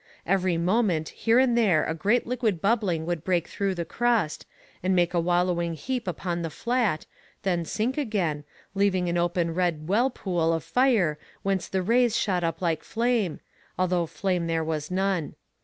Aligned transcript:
Every 0.25 0.57
moment 0.57 1.09
here 1.09 1.37
and 1.37 1.55
there 1.55 1.85
a 1.85 1.93
great 1.93 2.25
liquid 2.25 2.59
bubbling 2.59 3.05
would 3.05 3.23
break 3.23 3.47
through 3.47 3.75
the 3.75 3.85
crust, 3.85 4.47
and 4.81 4.95
make 4.95 5.13
a 5.13 5.19
wallowing 5.19 5.75
heap 5.75 6.07
upon 6.07 6.41
the 6.41 6.49
flat, 6.49 7.05
then 7.43 7.65
sink 7.65 7.99
again, 7.99 8.43
leaving 8.73 9.09
an 9.09 9.17
open 9.19 9.53
red 9.53 9.87
well 9.87 10.09
pool 10.09 10.53
of 10.53 10.63
fire 10.63 11.19
whence 11.43 11.67
the 11.67 11.83
rays 11.83 12.17
shot 12.17 12.43
up 12.43 12.63
like 12.63 12.81
flame, 12.83 13.41
although 13.77 14.07
flame 14.07 14.47
there 14.47 14.63
was 14.63 14.89
none. 14.89 15.35